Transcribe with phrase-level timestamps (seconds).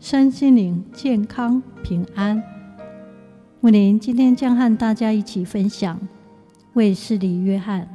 [0.00, 2.42] 身心灵健康平安。
[3.60, 6.00] 木林今天将和大家一起分享
[6.72, 7.86] 卫斯理约翰。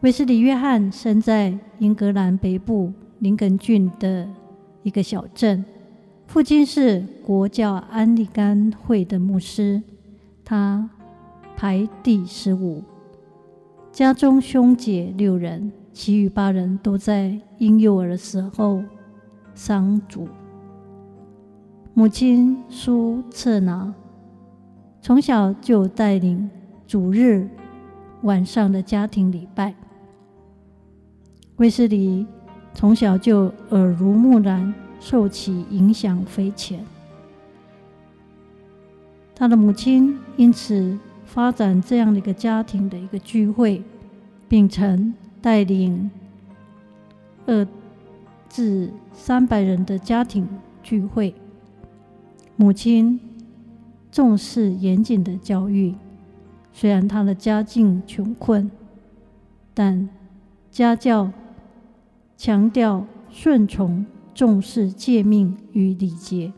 [0.00, 4.28] 卫斯理约翰生在英格兰北部林肯郡的
[4.82, 5.64] 一个小镇，
[6.26, 9.82] 父亲是国教安利甘会的牧师，
[10.44, 10.90] 他
[11.56, 12.82] 排第十五。
[13.90, 18.84] 家中兄姐六人，其余八人都在婴幼儿的时候
[19.54, 20.28] 丧主。
[21.96, 23.94] 母亲苏彻拿
[25.00, 26.50] 从小就带领
[26.88, 27.48] 主日
[28.22, 29.72] 晚上的家庭礼拜。
[31.54, 32.26] 卫斯理
[32.72, 36.84] 从小就耳濡目染，受其影响匪浅。
[39.32, 43.80] 他的母亲因此发展这样的一个家庭的一个聚会，
[44.48, 46.10] 并曾带领
[47.46, 47.64] 二
[48.48, 50.48] 至三百人的家庭
[50.82, 51.32] 聚会。
[52.56, 53.18] 母亲
[54.12, 55.94] 重视严谨的教育，
[56.72, 58.70] 虽然她的家境穷困，
[59.74, 60.08] 但
[60.70, 61.32] 家教
[62.36, 66.52] 强调顺从、重视诫命与礼节。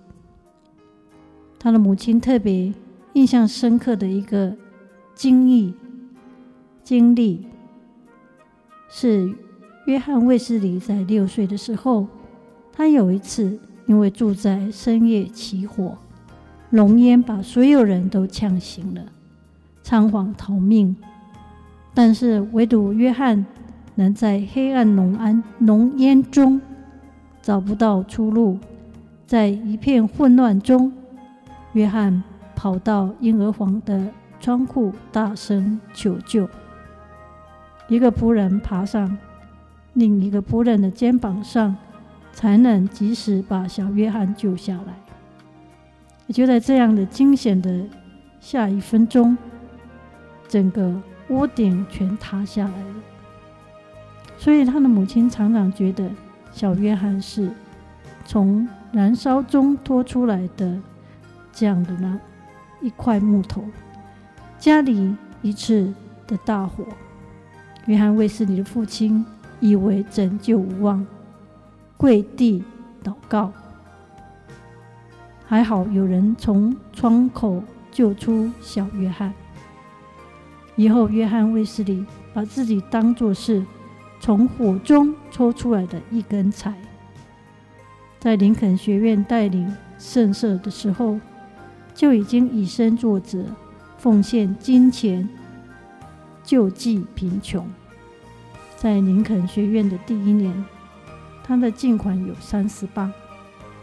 [1.59, 2.75] 他的母亲特别
[3.15, 4.55] 印象深刻的一个
[5.15, 5.75] 经历
[6.83, 7.47] 经历，
[8.91, 9.35] 是
[9.87, 12.07] 约翰卫斯理在六岁的时候，
[12.71, 13.59] 他有一次。
[13.87, 15.97] 因为住在深夜起火，
[16.71, 19.03] 浓烟把所有人都呛醒了，
[19.83, 20.97] 仓皇逃命。
[21.95, 23.47] 但是唯独约翰
[23.95, 26.61] 能在黑暗浓安浓烟中
[27.41, 28.59] 找不到出路，
[29.27, 30.93] 在一片混乱中，
[31.73, 32.23] 约翰
[32.55, 34.09] 跑到婴儿房的
[34.41, 36.49] 窗户，大声求救。
[37.89, 39.17] 一个仆人爬上
[39.93, 41.77] 另一个仆人的肩膀上。
[42.37, 44.95] 才能及时把小约翰救下来。
[46.27, 47.87] 也就在这样的惊险的
[48.41, 49.35] 下一分钟，
[50.47, 52.95] 整个屋顶全塌下来了。
[54.37, 56.11] 所以他的母亲常常觉得
[56.53, 57.51] 小约翰是
[58.27, 60.79] 从燃烧中拖出来的
[61.55, 62.21] 这样的那
[62.83, 63.65] 一块木头。
[64.59, 65.91] 家里一次
[66.27, 66.85] 的大火，
[67.87, 69.25] 约翰卫斯理的父亲
[69.59, 71.07] 以为拯救无望。
[71.97, 72.63] 跪地
[73.03, 73.53] 祷告，
[75.47, 79.33] 还好有人从窗口救出小约翰。
[80.75, 82.05] 以后，约翰卫斯理
[82.35, 83.65] 把自己当作是
[84.21, 86.75] 从火中抽出来的一根柴。
[88.21, 91.19] 在林肯学院带领圣社的时候，
[91.95, 93.47] 就已经以身作则，
[93.97, 95.27] 奉献金钱
[96.45, 97.67] 救济贫穷。
[98.77, 100.53] 在林肯学院的第一年。
[101.47, 103.13] 他的进款有三十磅，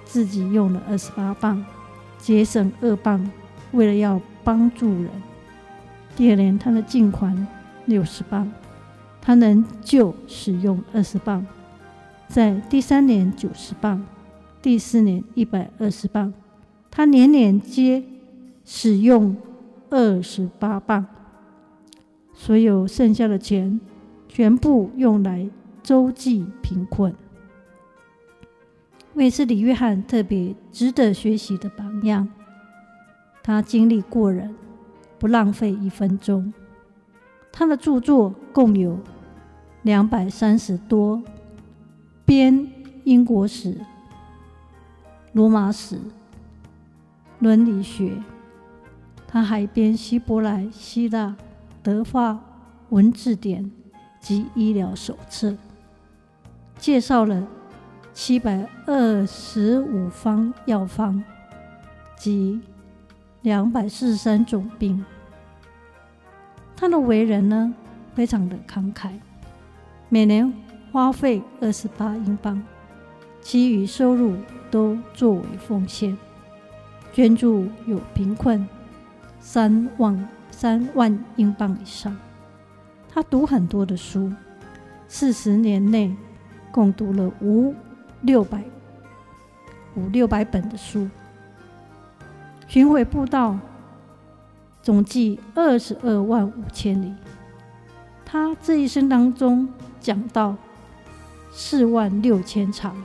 [0.04, 1.64] 自己用了二十八磅，
[2.18, 3.32] 节省二磅，
[3.72, 5.10] 为了要帮助人。
[6.16, 7.48] 第二年他的进款
[7.86, 8.52] 六十磅，
[9.22, 11.46] 他能就使用二十磅。
[12.28, 14.06] 在第三年九十磅，
[14.62, 16.34] 第四年一百二十磅，
[16.92, 18.04] 他年年皆
[18.66, 19.38] 使用
[19.90, 21.06] 二十八磅。
[22.34, 23.80] 所有剩下的钱
[24.28, 25.48] 全部用来
[25.82, 27.16] 周济贫困。
[29.16, 32.28] 卫斯理约翰特别值得学习的榜样，
[33.44, 34.56] 他精力过人，
[35.20, 36.52] 不浪费一分钟。
[37.52, 38.98] 他的著作共有
[39.84, 41.22] 两百三十多，
[42.26, 42.68] 编
[43.04, 43.80] 英国史、
[45.34, 46.00] 罗马史、
[47.38, 48.18] 伦理学。
[49.28, 51.36] 他还编希伯来、希腊、
[51.84, 52.40] 德法
[52.90, 53.72] 文字典
[54.20, 55.56] 及医疗手册，
[56.78, 57.48] 介绍了。
[58.14, 61.24] 七百二十五方药方
[62.16, 62.62] 及
[63.42, 65.04] 两百四十三种病。
[66.76, 67.74] 他的为人呢，
[68.14, 69.10] 非常的慷慨，
[70.10, 70.54] 每年
[70.92, 72.62] 花费二十八英镑，
[73.42, 74.36] 其余收入
[74.70, 76.16] 都作为奉献，
[77.12, 78.68] 捐助有贫困
[79.40, 82.16] 三万三万英镑以上。
[83.10, 84.32] 他读很多的书，
[85.08, 86.16] 四十年内
[86.72, 87.74] 共读了五。
[88.24, 88.64] 六百
[89.96, 91.10] 五六百本的书，
[92.68, 93.60] 巡回布道
[94.82, 97.14] 总计二十二万五千里。
[98.26, 99.68] 他这一生当中
[100.00, 100.56] 讲到
[101.52, 102.96] 四万六千场，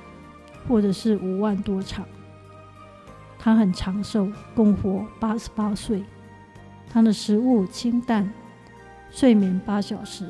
[0.68, 2.06] 或者是五万多场。
[3.40, 6.04] 他很长寿，共活八十八岁。
[6.90, 8.32] 他的食物清淡，
[9.10, 10.28] 睡眠八小时，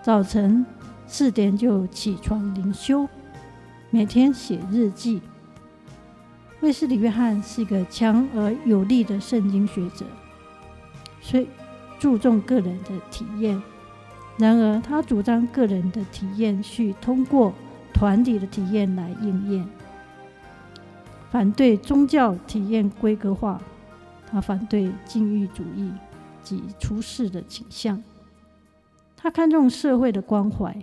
[0.00, 0.64] 早晨
[1.06, 3.08] 四点就起床灵修，
[3.90, 5.22] 每天写日记。
[6.60, 10.04] 卫斯理约翰是一个强而有力的圣经学者，
[11.20, 11.46] 所以
[11.98, 13.62] 注重个人的体验。
[14.38, 17.52] 然而，他主张个人的体验需通过
[17.94, 19.66] 团体的体验来应验，
[21.30, 23.60] 反对宗教体验规格化。
[24.28, 25.90] 他反对禁欲主义
[26.42, 28.02] 及出世的倾向。
[29.16, 30.76] 他看重社会的关怀，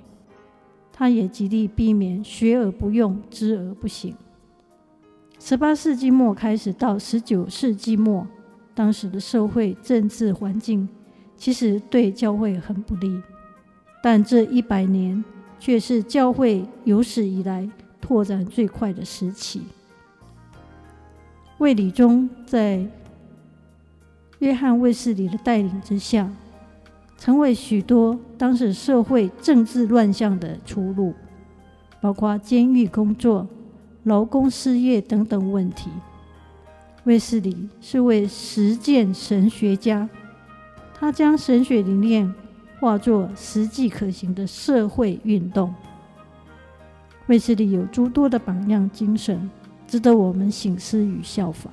[0.95, 4.15] 他也极力避免学而不用，知而不行。
[5.39, 8.25] 十八世纪末开始到十九世纪末，
[8.73, 10.87] 当时的社会政治环境
[11.35, 13.21] 其实对教会很不利。
[14.01, 15.21] 但这一百年
[15.59, 17.69] 却是教会有史以来
[17.99, 19.63] 拓展最快的时期。
[21.57, 22.85] 卫理宗在
[24.39, 26.29] 约翰卫斯理的带领之下，
[27.23, 31.13] 成为许多当时社会政治乱象的出路，
[32.01, 33.47] 包括监狱工作、
[34.03, 35.89] 劳工失业等等问题。
[37.05, 40.09] 卫斯理是位实践神学家，
[40.99, 42.29] 他将神学理念。
[42.77, 45.73] 化作实际可行的社会运动。
[47.27, 49.49] 卫斯理有诸多的榜样精神，
[49.87, 51.71] 值得我们省思与效法。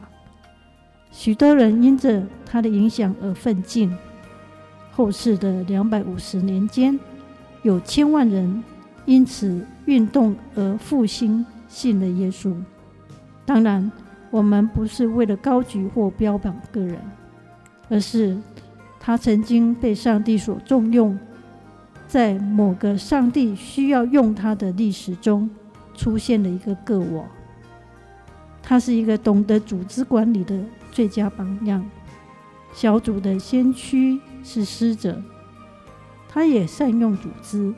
[1.11, 3.93] 许多人因着他的影响而奋进。
[5.01, 7.01] 后世的两百五十年间，
[7.63, 8.63] 有千万人
[9.07, 12.55] 因此运动而复兴，信了耶稣。
[13.47, 13.91] 当然，
[14.31, 16.99] 我们不是为了高举或标榜个人，
[17.89, 18.37] 而是。
[19.01, 21.19] 他曾经被上帝所重用，
[22.07, 25.49] 在某个上帝需要用他的历史中，
[25.95, 27.25] 出现了一个个我。
[28.63, 30.61] 他是一个懂得组织管理的
[30.93, 31.83] 最佳榜样。
[32.75, 35.23] 小组的先驱是师者，
[36.29, 37.75] 他也善用组织，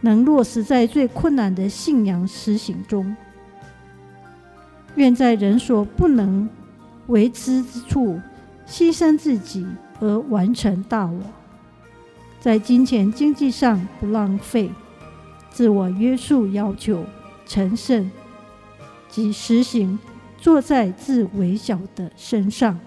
[0.00, 3.16] 能落实在最困难的信仰实行中。
[4.96, 6.48] 愿在人所不能
[7.06, 8.20] 为之之处，
[8.66, 9.66] 牺牲自己。
[10.00, 11.20] 而完成大我，
[12.40, 14.68] 在金钱经济上不浪费，
[15.48, 17.04] 自我约束要求，
[17.46, 18.10] 成圣
[19.08, 19.96] 及实行
[20.38, 22.80] 坐在自微小的身上。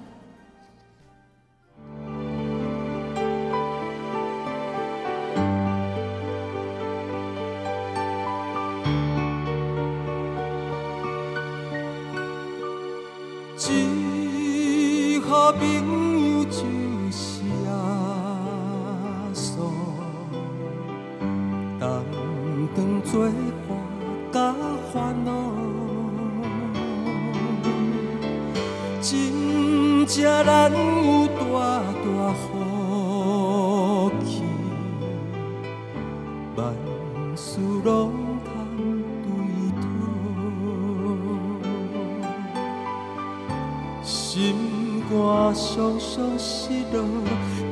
[45.53, 47.03] 双双失落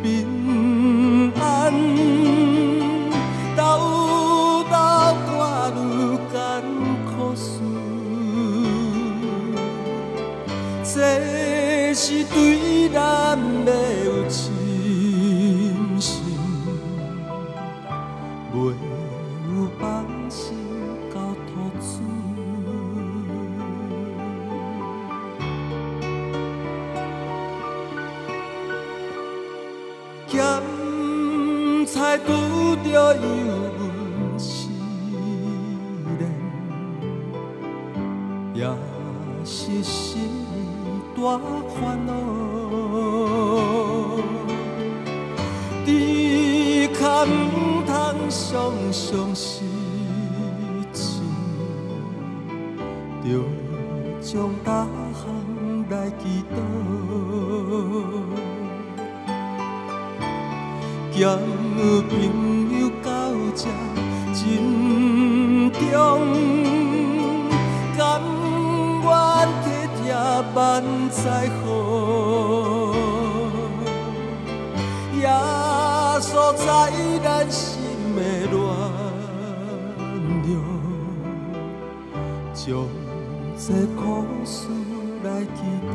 [0.01, 1.74] 平安，
[3.56, 4.75] 兜兜
[5.36, 5.80] 挂入
[6.32, 6.34] 艰
[7.06, 7.44] 苦事，
[10.84, 13.72] 这是对咱的
[14.06, 14.52] 有信
[32.93, 33.21] 着油
[33.79, 34.69] 温试
[36.19, 36.21] 炼，
[38.53, 38.69] 也
[39.43, 40.29] 是心
[41.15, 41.39] 大
[41.73, 42.13] 烦恼。
[45.83, 47.91] 只可唔通
[48.29, 49.65] 常常失
[50.93, 51.23] 志，
[53.23, 53.27] 着
[54.21, 54.85] 将大
[55.15, 55.23] 项
[55.89, 56.55] 来祈祷。
[61.12, 62.62] 兼朋友到
[63.55, 63.69] 这
[64.33, 64.41] 珍
[65.72, 65.77] 重，
[67.95, 68.01] 甘
[69.03, 69.07] 愿
[69.63, 69.65] 体
[70.01, 70.03] 贴
[70.55, 70.60] 万
[71.12, 71.22] 载
[71.62, 71.65] 好，
[75.19, 75.24] 耶
[76.19, 76.65] 稣在
[77.24, 77.62] 咱心
[78.15, 78.19] 的
[78.51, 78.53] 暖
[80.43, 80.51] 流，
[82.53, 82.62] 将
[83.55, 84.01] 在苦
[84.43, 84.67] 事
[85.24, 85.57] 来祈
[85.88, 85.91] 祷。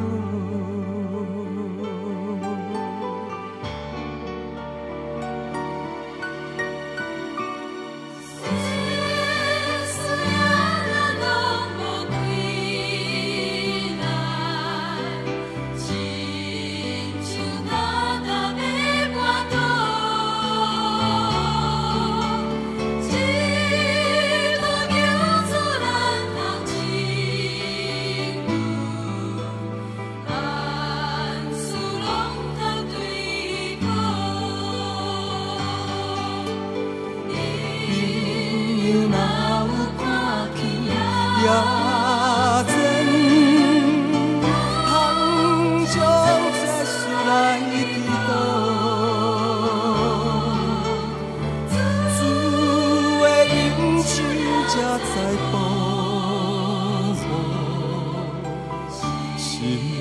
[59.58, 59.97] 心。